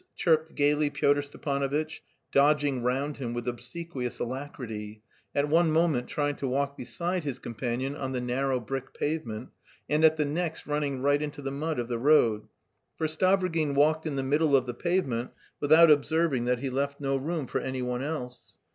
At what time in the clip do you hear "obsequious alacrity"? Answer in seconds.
3.47-5.03